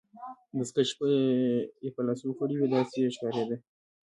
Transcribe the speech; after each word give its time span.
دستکشې 0.59 1.09
يې 1.83 1.89
په 1.95 2.01
لاسو 2.07 2.29
کړي 2.39 2.55
وې، 2.57 2.67
داسې 2.75 2.97
یې 3.03 3.09
ښکاریده. 3.15 3.57